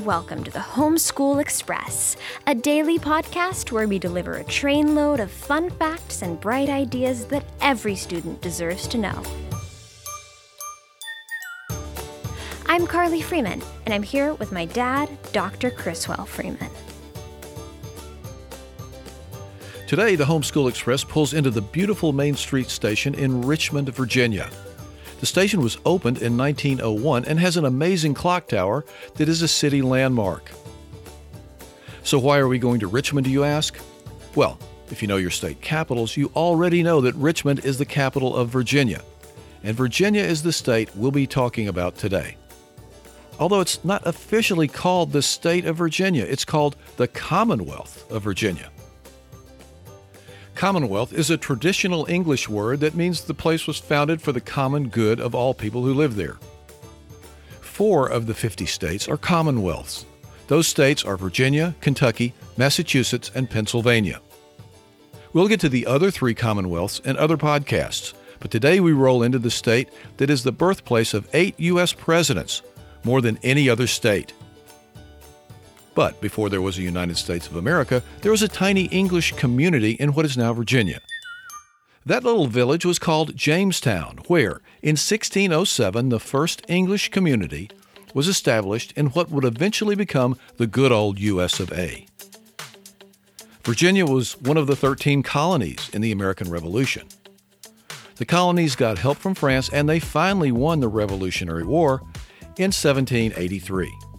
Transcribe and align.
welcome 0.00 0.42
to 0.42 0.50
the 0.50 0.58
Homeschool 0.58 1.42
Express, 1.42 2.16
a 2.46 2.54
daily 2.54 2.98
podcast 2.98 3.70
where 3.70 3.86
we 3.86 3.98
deliver 3.98 4.36
a 4.36 4.44
trainload 4.44 5.20
of 5.20 5.30
fun 5.30 5.68
facts 5.68 6.22
and 6.22 6.40
bright 6.40 6.70
ideas 6.70 7.26
that 7.26 7.44
every 7.60 7.94
student 7.94 8.40
deserves 8.40 8.88
to 8.88 8.96
know. 8.96 9.22
I'm 12.66 12.86
Carli 12.86 13.22
Freeman, 13.22 13.60
and 13.84 13.92
I'm 13.92 14.02
here 14.02 14.32
with 14.34 14.52
my 14.52 14.64
dad, 14.64 15.10
Dr. 15.32 15.70
Criswell 15.70 16.24
Freeman. 16.24 16.70
Today, 19.86 20.16
the 20.16 20.24
Homeschool 20.24 20.70
Express 20.70 21.04
pulls 21.04 21.34
into 21.34 21.50
the 21.50 21.60
beautiful 21.60 22.14
Main 22.14 22.36
Street 22.36 22.70
station 22.70 23.14
in 23.14 23.42
Richmond, 23.42 23.94
Virginia. 23.94 24.48
The 25.20 25.26
station 25.26 25.60
was 25.60 25.76
opened 25.84 26.22
in 26.22 26.38
1901 26.38 27.26
and 27.26 27.38
has 27.38 27.58
an 27.58 27.66
amazing 27.66 28.14
clock 28.14 28.48
tower 28.48 28.86
that 29.16 29.28
is 29.28 29.42
a 29.42 29.48
city 29.48 29.82
landmark. 29.82 30.50
So, 32.02 32.18
why 32.18 32.38
are 32.38 32.48
we 32.48 32.58
going 32.58 32.80
to 32.80 32.86
Richmond, 32.86 33.26
do 33.26 33.30
you 33.30 33.44
ask? 33.44 33.78
Well, 34.34 34.58
if 34.90 35.02
you 35.02 35.08
know 35.08 35.18
your 35.18 35.30
state 35.30 35.60
capitals, 35.60 36.16
you 36.16 36.32
already 36.34 36.82
know 36.82 37.02
that 37.02 37.14
Richmond 37.16 37.64
is 37.66 37.76
the 37.76 37.84
capital 37.84 38.34
of 38.34 38.48
Virginia. 38.48 39.02
And 39.62 39.76
Virginia 39.76 40.22
is 40.22 40.42
the 40.42 40.52
state 40.52 40.88
we'll 40.96 41.10
be 41.10 41.26
talking 41.26 41.68
about 41.68 41.96
today. 41.96 42.36
Although 43.38 43.60
it's 43.60 43.84
not 43.84 44.06
officially 44.06 44.68
called 44.68 45.12
the 45.12 45.22
state 45.22 45.66
of 45.66 45.76
Virginia, 45.76 46.24
it's 46.24 46.46
called 46.46 46.76
the 46.96 47.08
Commonwealth 47.08 48.10
of 48.10 48.22
Virginia. 48.22 48.70
Commonwealth 50.60 51.14
is 51.14 51.30
a 51.30 51.38
traditional 51.38 52.04
English 52.10 52.46
word 52.46 52.80
that 52.80 52.94
means 52.94 53.24
the 53.24 53.32
place 53.32 53.66
was 53.66 53.78
founded 53.78 54.20
for 54.20 54.30
the 54.30 54.42
common 54.42 54.88
good 54.88 55.18
of 55.18 55.34
all 55.34 55.54
people 55.54 55.82
who 55.82 55.94
live 55.94 56.16
there. 56.16 56.36
Four 57.62 58.06
of 58.06 58.26
the 58.26 58.34
50 58.34 58.66
states 58.66 59.08
are 59.08 59.16
commonwealths. 59.16 60.04
Those 60.48 60.68
states 60.68 61.02
are 61.02 61.16
Virginia, 61.16 61.74
Kentucky, 61.80 62.34
Massachusetts, 62.58 63.30
and 63.34 63.48
Pennsylvania. 63.48 64.20
We'll 65.32 65.48
get 65.48 65.60
to 65.60 65.70
the 65.70 65.86
other 65.86 66.10
three 66.10 66.34
commonwealths 66.34 67.00
in 67.06 67.16
other 67.16 67.38
podcasts, 67.38 68.12
but 68.38 68.50
today 68.50 68.80
we 68.80 68.92
roll 68.92 69.22
into 69.22 69.38
the 69.38 69.50
state 69.50 69.88
that 70.18 70.28
is 70.28 70.42
the 70.42 70.52
birthplace 70.52 71.14
of 71.14 71.26
eight 71.32 71.58
U.S. 71.58 71.94
presidents, 71.94 72.60
more 73.02 73.22
than 73.22 73.38
any 73.42 73.70
other 73.70 73.86
state. 73.86 74.34
But 76.00 76.18
before 76.22 76.48
there 76.48 76.62
was 76.62 76.78
a 76.78 76.82
United 76.82 77.18
States 77.18 77.46
of 77.46 77.56
America, 77.56 78.02
there 78.22 78.32
was 78.32 78.40
a 78.40 78.48
tiny 78.48 78.84
English 78.84 79.32
community 79.32 79.90
in 80.00 80.14
what 80.14 80.24
is 80.24 80.34
now 80.34 80.54
Virginia. 80.54 81.02
That 82.06 82.24
little 82.24 82.46
village 82.46 82.86
was 82.86 82.98
called 82.98 83.36
Jamestown, 83.36 84.20
where, 84.26 84.62
in 84.80 84.96
1607, 84.96 86.08
the 86.08 86.18
first 86.18 86.62
English 86.68 87.10
community 87.10 87.68
was 88.14 88.28
established 88.28 88.94
in 88.96 89.08
what 89.08 89.30
would 89.30 89.44
eventually 89.44 89.94
become 89.94 90.38
the 90.56 90.66
good 90.66 90.90
old 90.90 91.18
U.S. 91.18 91.60
of 91.60 91.70
A. 91.74 92.06
Virginia 93.62 94.06
was 94.06 94.40
one 94.40 94.56
of 94.56 94.66
the 94.66 94.76
13 94.76 95.22
colonies 95.22 95.90
in 95.92 96.00
the 96.00 96.12
American 96.12 96.48
Revolution. 96.48 97.08
The 98.16 98.24
colonies 98.24 98.74
got 98.74 98.96
help 98.96 99.18
from 99.18 99.34
France 99.34 99.68
and 99.68 99.86
they 99.86 100.00
finally 100.00 100.50
won 100.50 100.80
the 100.80 100.88
Revolutionary 100.88 101.64
War 101.64 102.00
in 102.56 102.72
1783. 102.72 104.09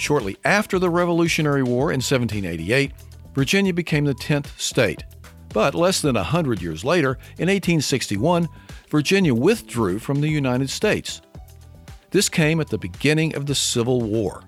Shortly 0.00 0.38
after 0.46 0.78
the 0.78 0.88
Revolutionary 0.88 1.62
War 1.62 1.92
in 1.92 1.98
1788, 1.98 2.92
Virginia 3.34 3.74
became 3.74 4.06
the 4.06 4.14
10th 4.14 4.58
state. 4.58 5.04
But 5.50 5.74
less 5.74 6.00
than 6.00 6.16
a 6.16 6.22
hundred 6.22 6.62
years 6.62 6.86
later, 6.86 7.18
in 7.36 7.50
1861, 7.50 8.48
Virginia 8.88 9.34
withdrew 9.34 9.98
from 9.98 10.22
the 10.22 10.28
United 10.30 10.70
States. 10.70 11.20
This 12.12 12.30
came 12.30 12.62
at 12.62 12.68
the 12.68 12.78
beginning 12.78 13.36
of 13.36 13.44
the 13.44 13.54
Civil 13.54 14.00
War, 14.00 14.42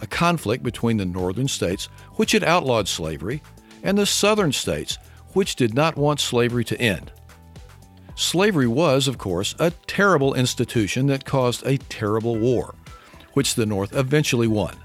a 0.00 0.08
conflict 0.08 0.64
between 0.64 0.96
the 0.96 1.06
northern 1.06 1.46
states, 1.46 1.84
which 2.14 2.32
had 2.32 2.42
outlawed 2.42 2.88
slavery, 2.88 3.44
and 3.84 3.96
the 3.96 4.06
southern 4.06 4.50
states, 4.50 4.98
which 5.34 5.54
did 5.54 5.72
not 5.72 5.96
want 5.96 6.18
slavery 6.18 6.64
to 6.64 6.80
end. 6.80 7.12
Slavery 8.16 8.66
was, 8.66 9.06
of 9.06 9.18
course, 9.18 9.54
a 9.60 9.70
terrible 9.86 10.34
institution 10.34 11.06
that 11.06 11.24
caused 11.24 11.64
a 11.64 11.78
terrible 11.78 12.36
war, 12.36 12.74
which 13.34 13.54
the 13.54 13.66
North 13.66 13.94
eventually 13.94 14.48
won. 14.48 14.76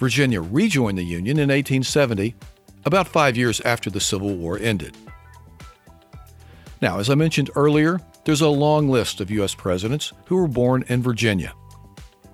Virginia 0.00 0.40
rejoined 0.40 0.96
the 0.96 1.04
Union 1.04 1.36
in 1.36 1.50
1870, 1.50 2.34
about 2.86 3.06
five 3.06 3.36
years 3.36 3.60
after 3.60 3.90
the 3.90 4.00
Civil 4.00 4.34
War 4.34 4.58
ended. 4.58 4.96
Now, 6.80 6.98
as 6.98 7.10
I 7.10 7.14
mentioned 7.14 7.50
earlier, 7.54 8.00
there's 8.24 8.40
a 8.40 8.48
long 8.48 8.88
list 8.88 9.20
of 9.20 9.30
U.S. 9.30 9.54
presidents 9.54 10.14
who 10.24 10.36
were 10.36 10.48
born 10.48 10.84
in 10.88 11.02
Virginia. 11.02 11.52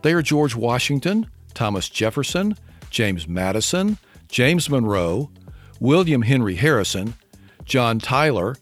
They 0.03 0.13
are 0.13 0.23
George 0.23 0.55
Washington, 0.55 1.29
Thomas 1.55 1.89
Jefferson, 1.89 2.57
James 2.91 3.27
Madison, 3.27 3.99
James 4.29 4.71
Monroe, 4.71 5.33
William 5.81 6.23
Henry 6.23 6.55
Harrison, 6.55 7.15
John 7.65 7.99
Tyler, 7.99 8.55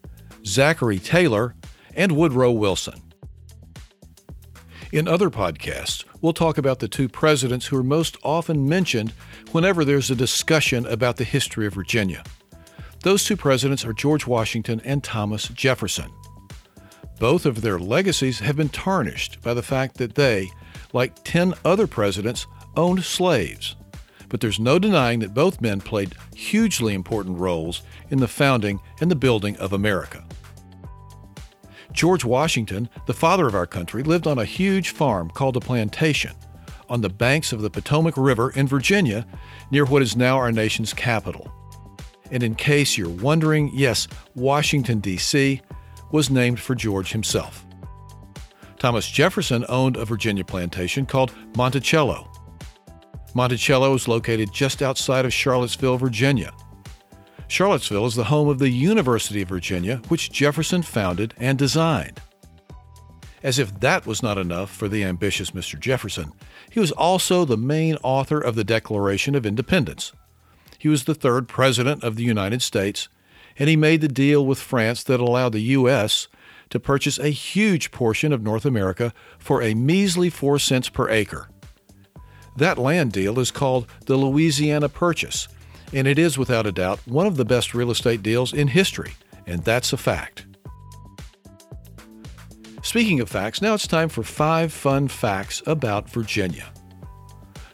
Zachary 0.46 0.98
Taylor, 0.98 1.54
and 1.94 2.12
Woodrow 2.12 2.52
Wilson. 2.52 3.02
In 4.92 5.06
other 5.06 5.28
podcasts, 5.28 6.04
we'll 6.24 6.32
talk 6.32 6.56
about 6.56 6.78
the 6.78 6.88
two 6.88 7.06
presidents 7.06 7.66
who 7.66 7.76
are 7.76 7.82
most 7.82 8.16
often 8.22 8.66
mentioned 8.66 9.10
whenever 9.52 9.84
there's 9.84 10.10
a 10.10 10.14
discussion 10.14 10.86
about 10.86 11.18
the 11.18 11.22
history 11.24 11.66
of 11.66 11.74
Virginia. 11.74 12.24
Those 13.02 13.24
two 13.24 13.36
presidents 13.36 13.84
are 13.84 13.92
George 13.92 14.26
Washington 14.26 14.80
and 14.86 15.04
Thomas 15.04 15.48
Jefferson. 15.48 16.10
Both 17.20 17.44
of 17.44 17.60
their 17.60 17.78
legacies 17.78 18.38
have 18.38 18.56
been 18.56 18.70
tarnished 18.70 19.42
by 19.42 19.52
the 19.52 19.62
fact 19.62 19.98
that 19.98 20.14
they, 20.14 20.48
like 20.94 21.12
10 21.24 21.52
other 21.62 21.86
presidents, 21.86 22.46
owned 22.74 23.04
slaves. 23.04 23.76
But 24.30 24.40
there's 24.40 24.58
no 24.58 24.78
denying 24.78 25.18
that 25.18 25.34
both 25.34 25.60
men 25.60 25.82
played 25.82 26.14
hugely 26.34 26.94
important 26.94 27.38
roles 27.38 27.82
in 28.08 28.18
the 28.18 28.28
founding 28.28 28.80
and 29.02 29.10
the 29.10 29.14
building 29.14 29.58
of 29.58 29.74
America. 29.74 30.24
George 31.94 32.24
Washington, 32.24 32.90
the 33.06 33.14
father 33.14 33.46
of 33.46 33.54
our 33.54 33.66
country, 33.66 34.02
lived 34.02 34.26
on 34.26 34.38
a 34.38 34.44
huge 34.44 34.90
farm 34.90 35.30
called 35.30 35.56
a 35.56 35.60
plantation 35.60 36.32
on 36.88 37.00
the 37.00 37.08
banks 37.08 37.52
of 37.52 37.62
the 37.62 37.70
Potomac 37.70 38.14
River 38.16 38.50
in 38.50 38.68
Virginia, 38.68 39.26
near 39.70 39.86
what 39.86 40.02
is 40.02 40.16
now 40.16 40.36
our 40.36 40.52
nation's 40.52 40.92
capital. 40.92 41.50
And 42.30 42.42
in 42.42 42.54
case 42.54 42.98
you're 42.98 43.08
wondering, 43.08 43.70
yes, 43.72 44.06
Washington, 44.34 45.00
D.C. 45.00 45.62
was 46.12 46.30
named 46.30 46.60
for 46.60 46.74
George 46.74 47.12
himself. 47.12 47.64
Thomas 48.78 49.10
Jefferson 49.10 49.64
owned 49.68 49.96
a 49.96 50.04
Virginia 50.04 50.44
plantation 50.44 51.06
called 51.06 51.32
Monticello. 51.56 52.30
Monticello 53.34 53.94
is 53.94 54.08
located 54.08 54.52
just 54.52 54.82
outside 54.82 55.24
of 55.24 55.32
Charlottesville, 55.32 55.96
Virginia. 55.96 56.52
Charlottesville 57.48 58.06
is 58.06 58.14
the 58.14 58.24
home 58.24 58.48
of 58.48 58.58
the 58.58 58.70
University 58.70 59.42
of 59.42 59.48
Virginia, 59.48 60.02
which 60.08 60.32
Jefferson 60.32 60.82
founded 60.82 61.34
and 61.36 61.58
designed. 61.58 62.20
As 63.42 63.58
if 63.58 63.78
that 63.80 64.06
was 64.06 64.22
not 64.22 64.38
enough 64.38 64.74
for 64.74 64.88
the 64.88 65.04
ambitious 65.04 65.50
Mr. 65.50 65.78
Jefferson, 65.78 66.32
he 66.70 66.80
was 66.80 66.92
also 66.92 67.44
the 67.44 67.58
main 67.58 67.96
author 68.02 68.40
of 68.40 68.54
the 68.54 68.64
Declaration 68.64 69.34
of 69.34 69.44
Independence. 69.44 70.12
He 70.78 70.88
was 70.88 71.04
the 71.04 71.14
third 71.14 71.46
President 71.46 72.02
of 72.02 72.16
the 72.16 72.24
United 72.24 72.62
States, 72.62 73.08
and 73.58 73.68
he 73.68 73.76
made 73.76 74.00
the 74.00 74.08
deal 74.08 74.44
with 74.44 74.58
France 74.58 75.02
that 75.04 75.20
allowed 75.20 75.52
the 75.52 75.60
U.S. 75.60 76.28
to 76.70 76.80
purchase 76.80 77.18
a 77.18 77.28
huge 77.28 77.90
portion 77.90 78.32
of 78.32 78.42
North 78.42 78.64
America 78.64 79.12
for 79.38 79.62
a 79.62 79.74
measly 79.74 80.30
4 80.30 80.58
cents 80.58 80.88
per 80.88 81.08
acre. 81.10 81.48
That 82.56 82.78
land 82.78 83.12
deal 83.12 83.38
is 83.38 83.50
called 83.50 83.86
the 84.06 84.16
Louisiana 84.16 84.88
Purchase, 84.88 85.48
and 85.94 86.08
it 86.08 86.18
is 86.18 86.36
without 86.36 86.66
a 86.66 86.72
doubt 86.72 87.00
one 87.06 87.26
of 87.26 87.36
the 87.36 87.44
best 87.44 87.72
real 87.72 87.90
estate 87.90 88.22
deals 88.22 88.52
in 88.52 88.68
history, 88.68 89.14
and 89.46 89.62
that's 89.64 89.92
a 89.92 89.96
fact. 89.96 90.44
Speaking 92.82 93.20
of 93.20 93.30
facts, 93.30 93.62
now 93.62 93.72
it's 93.74 93.86
time 93.86 94.10
for 94.10 94.22
five 94.22 94.72
fun 94.72 95.08
facts 95.08 95.62
about 95.66 96.10
Virginia. 96.10 96.70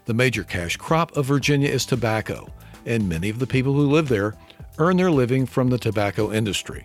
The 0.04 0.14
major 0.14 0.44
cash 0.44 0.76
crop 0.76 1.16
of 1.16 1.26
Virginia 1.26 1.68
is 1.68 1.84
tobacco, 1.84 2.48
and 2.86 3.08
many 3.08 3.28
of 3.28 3.38
the 3.38 3.46
people 3.46 3.72
who 3.72 3.90
live 3.90 4.08
there 4.08 4.34
earn 4.78 4.96
their 4.96 5.10
living 5.10 5.46
from 5.46 5.68
the 5.68 5.78
tobacco 5.78 6.32
industry. 6.32 6.84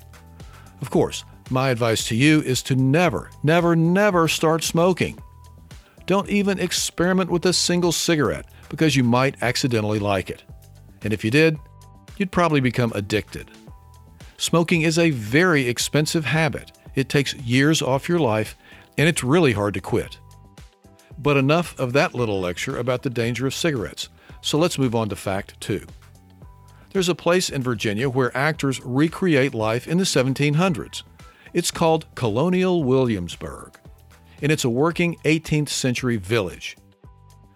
Of 0.82 0.90
course, 0.90 1.24
my 1.50 1.70
advice 1.70 2.08
to 2.08 2.16
you 2.16 2.42
is 2.42 2.64
to 2.64 2.76
never, 2.76 3.30
never, 3.44 3.76
never 3.76 4.28
start 4.28 4.64
smoking. 4.64 5.20
Don't 6.06 6.30
even 6.30 6.60
experiment 6.60 7.30
with 7.30 7.46
a 7.46 7.54
single 7.54 7.92
cigarette 7.92 8.48
because 8.70 8.96
you 8.96 9.04
might 9.04 9.42
accidentally 9.42 10.00
like 10.00 10.30
it. 10.30 10.44
And 11.06 11.14
if 11.14 11.24
you 11.24 11.30
did, 11.30 11.60
you'd 12.18 12.32
probably 12.32 12.60
become 12.60 12.92
addicted. 12.96 13.52
Smoking 14.38 14.82
is 14.82 14.98
a 14.98 15.12
very 15.12 15.68
expensive 15.68 16.26
habit. 16.26 16.72
It 16.96 17.10
takes 17.10 17.36
years 17.36 17.82
off 17.82 18.10
your 18.10 18.18
life, 18.18 18.58
and 18.98 19.08
it's 19.08 19.24
really 19.24 19.54
hard 19.54 19.76
to 19.76 19.82
quit. 19.82 20.18
But 21.20 21.38
enough 21.38 21.80
of 21.80 21.94
that 21.94 22.16
little 22.16 22.42
lecture 22.42 22.78
about 22.78 23.04
the 23.04 23.12
danger 23.12 23.46
of 23.46 23.54
cigarettes. 23.54 24.10
So 24.42 24.58
let's 24.58 24.80
move 24.80 24.96
on 24.96 25.08
to 25.10 25.16
fact 25.16 25.62
two. 25.62 25.86
There's 26.92 27.10
a 27.10 27.16
place 27.16 27.52
in 27.52 27.62
Virginia 27.62 28.10
where 28.10 28.36
actors 28.36 28.82
recreate 28.84 29.54
life 29.54 29.88
in 29.88 30.00
the 30.00 30.06
1700s. 30.06 31.04
It's 31.54 31.70
called 31.70 32.08
Colonial 32.16 32.84
Williamsburg, 32.84 33.78
and 34.42 34.52
it's 34.52 34.64
a 34.64 34.70
working 34.70 35.18
18th 35.24 35.70
century 35.70 36.18
village. 36.18 36.76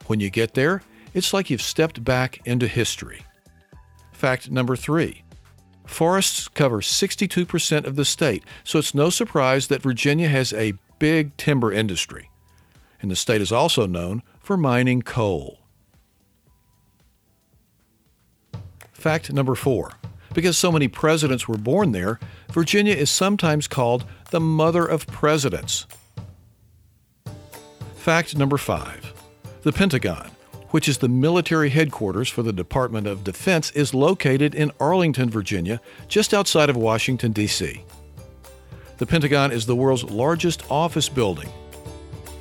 When 0.06 0.20
you 0.20 0.30
get 0.30 0.54
there, 0.54 0.84
it's 1.16 1.34
like 1.34 1.50
you've 1.50 1.64
stepped 1.64 2.04
back 2.04 2.46
into 2.46 2.68
history. 2.68 3.24
Fact 4.20 4.52
number 4.52 4.76
three 4.76 5.24
forests 5.86 6.50
cover 6.50 6.82
62% 6.82 7.86
of 7.86 7.96
the 7.96 8.04
state, 8.04 8.44
so 8.66 8.78
it's 8.78 8.94
no 8.94 9.10
surprise 9.10 9.68
that 9.70 9.82
Virginia 9.82 10.28
has 10.28 10.52
a 10.52 10.74
big 11.00 11.38
timber 11.38 11.72
industry. 11.72 12.30
And 13.02 13.10
the 13.10 13.16
state 13.16 13.40
is 13.40 13.54
also 13.54 13.88
known 13.88 14.22
for 14.42 14.58
mining 14.58 15.04
coal. 15.04 15.60
Fact 18.92 19.32
number 19.32 19.56
four 19.56 19.94
because 20.34 20.58
so 20.58 20.70
many 20.70 20.90
presidents 20.90 21.48
were 21.48 21.58
born 21.58 21.94
there, 21.94 22.20
Virginia 22.52 22.94
is 22.94 23.10
sometimes 23.10 23.70
called 23.70 24.04
the 24.32 24.42
mother 24.42 24.86
of 24.86 25.08
presidents. 25.08 25.88
Fact 27.96 28.36
number 28.36 28.58
five 28.58 29.14
the 29.62 29.72
Pentagon, 29.72 30.30
which 30.72 30.88
is 30.88 31.00
the 31.00 31.10
military 31.10 31.70
headquarters 31.70 32.30
for 32.30 32.44
the 32.44 32.54
Department 32.54 33.08
of 33.08 33.24
Defense, 33.24 33.72
is 33.72 33.94
located 33.94 34.54
in 34.54 34.72
Arlington, 34.80 35.30
Virginia, 35.30 35.82
just 36.08 36.34
outside 36.34 36.70
of 36.70 36.78
Washington, 36.78 37.32
D.C. 37.32 37.84
The 38.98 39.06
Pentagon 39.06 39.52
is 39.52 39.66
the 39.66 39.76
world's 39.76 40.04
largest 40.04 40.64
office 40.70 41.10
building. 41.10 41.50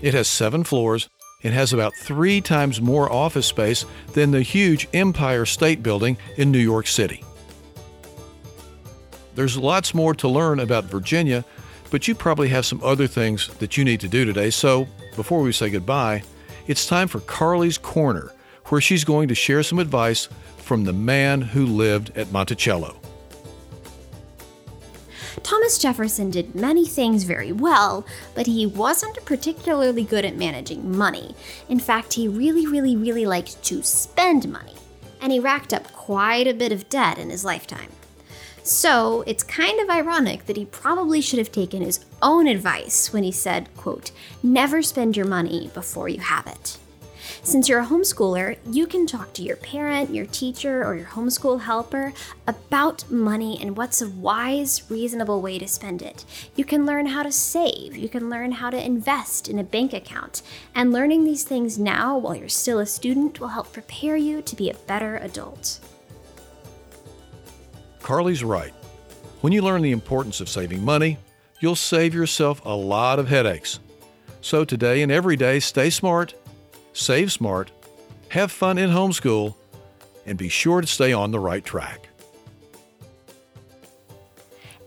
It 0.02 0.14
has 0.14 0.28
seven 0.28 0.64
floors 0.64 1.08
and 1.42 1.54
has 1.54 1.72
about 1.72 1.94
three 1.94 2.40
times 2.40 2.80
more 2.80 3.10
office 3.10 3.46
space 3.46 3.84
than 4.12 4.32
the 4.32 4.42
huge 4.42 4.88
Empire 4.92 5.46
State 5.46 5.82
Building 5.82 6.16
in 6.36 6.50
New 6.50 6.58
York 6.58 6.86
City. 6.86 7.24
There's 9.34 9.56
lots 9.56 9.94
more 9.94 10.14
to 10.14 10.28
learn 10.28 10.58
about 10.58 10.84
Virginia, 10.84 11.44
but 11.90 12.08
you 12.08 12.14
probably 12.16 12.48
have 12.48 12.66
some 12.66 12.82
other 12.82 13.06
things 13.06 13.48
that 13.58 13.76
you 13.76 13.84
need 13.84 14.00
to 14.00 14.08
do 14.08 14.24
today. 14.24 14.50
So, 14.50 14.88
before 15.14 15.42
we 15.42 15.52
say 15.52 15.70
goodbye, 15.70 16.24
it's 16.68 16.86
time 16.86 17.08
for 17.08 17.18
Carli's 17.20 17.78
Corner, 17.78 18.30
where 18.66 18.80
she's 18.80 19.02
going 19.02 19.26
to 19.28 19.34
share 19.34 19.62
some 19.62 19.78
advice 19.78 20.28
from 20.58 20.84
the 20.84 20.92
man 20.92 21.40
who 21.40 21.64
lived 21.64 22.16
at 22.16 22.30
Monticello. 22.30 23.00
Thomas 25.42 25.78
Jefferson 25.78 26.30
did 26.30 26.54
many 26.54 26.86
things 26.86 27.24
very 27.24 27.52
well, 27.52 28.04
but 28.34 28.46
he 28.46 28.66
wasn't 28.66 29.24
particularly 29.24 30.04
good 30.04 30.26
at 30.26 30.36
managing 30.36 30.94
money. 30.94 31.34
In 31.70 31.80
fact, 31.80 32.12
he 32.12 32.28
really, 32.28 32.66
really, 32.66 32.96
really 32.96 33.24
liked 33.24 33.62
to 33.64 33.82
spend 33.82 34.52
money, 34.52 34.74
and 35.22 35.32
he 35.32 35.40
racked 35.40 35.72
up 35.72 35.90
quite 35.94 36.46
a 36.46 36.52
bit 36.52 36.70
of 36.70 36.90
debt 36.90 37.18
in 37.18 37.30
his 37.30 37.46
lifetime. 37.46 37.90
So 38.68 39.24
it's 39.26 39.42
kind 39.42 39.80
of 39.80 39.88
ironic 39.88 40.44
that 40.44 40.58
he 40.58 40.66
probably 40.66 41.22
should 41.22 41.38
have 41.38 41.50
taken 41.50 41.80
his 41.80 42.04
own 42.20 42.46
advice 42.46 43.14
when 43.14 43.22
he 43.22 43.32
said, 43.32 43.74
quote, 43.78 44.10
never 44.42 44.82
spend 44.82 45.16
your 45.16 45.24
money 45.24 45.70
before 45.72 46.10
you 46.10 46.20
have 46.20 46.46
it. 46.46 46.76
Since 47.42 47.66
you're 47.66 47.80
a 47.80 47.86
homeschooler, 47.86 48.58
you 48.70 48.86
can 48.86 49.06
talk 49.06 49.32
to 49.32 49.42
your 49.42 49.56
parent, 49.56 50.14
your 50.14 50.26
teacher, 50.26 50.84
or 50.84 50.96
your 50.96 51.06
homeschool 51.06 51.62
helper 51.62 52.12
about 52.46 53.10
money 53.10 53.58
and 53.58 53.74
what's 53.74 54.02
a 54.02 54.10
wise, 54.10 54.82
reasonable 54.90 55.40
way 55.40 55.58
to 55.58 55.66
spend 55.66 56.02
it. 56.02 56.26
You 56.54 56.66
can 56.66 56.84
learn 56.84 57.06
how 57.06 57.22
to 57.22 57.32
save, 57.32 57.96
you 57.96 58.10
can 58.10 58.28
learn 58.28 58.52
how 58.52 58.68
to 58.68 58.84
invest 58.84 59.48
in 59.48 59.58
a 59.58 59.64
bank 59.64 59.94
account, 59.94 60.42
and 60.74 60.92
learning 60.92 61.24
these 61.24 61.42
things 61.42 61.78
now 61.78 62.18
while 62.18 62.34
you're 62.34 62.50
still 62.50 62.80
a 62.80 62.86
student 62.86 63.40
will 63.40 63.48
help 63.48 63.72
prepare 63.72 64.18
you 64.18 64.42
to 64.42 64.54
be 64.54 64.68
a 64.68 64.74
better 64.74 65.16
adult. 65.16 65.80
Carli's 68.08 68.42
right. 68.42 68.72
When 69.42 69.52
you 69.52 69.60
learn 69.60 69.82
the 69.82 69.92
importance 69.92 70.40
of 70.40 70.48
saving 70.48 70.82
money, 70.82 71.18
you'll 71.60 71.76
save 71.76 72.14
yourself 72.14 72.64
a 72.64 72.74
lot 72.74 73.18
of 73.18 73.28
headaches. 73.28 73.80
So 74.40 74.64
today 74.64 75.02
and 75.02 75.12
every 75.12 75.36
day, 75.36 75.60
stay 75.60 75.90
smart, 75.90 76.32
save 76.94 77.30
smart, 77.30 77.70
have 78.30 78.50
fun 78.50 78.78
in 78.78 78.88
homeschool, 78.88 79.56
and 80.24 80.38
be 80.38 80.48
sure 80.48 80.80
to 80.80 80.86
stay 80.86 81.12
on 81.12 81.32
the 81.32 81.38
right 81.38 81.62
track. 81.62 82.08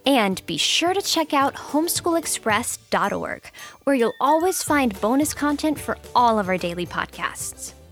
And 0.04 0.44
be 0.48 0.58
sure 0.58 0.96
to 0.96 1.02
check 1.04 1.32
out 1.32 1.54
homeschoolexpress.org, 1.54 3.52
where 3.84 3.96
you'll 3.96 4.16
always 4.20 4.64
find 4.64 5.00
bonus 5.00 5.36
content 5.36 5.80
for 5.80 5.96
all 6.16 6.40
of 6.40 6.50
our 6.50 6.58
daily 6.58 6.88
podcasts 6.88 7.74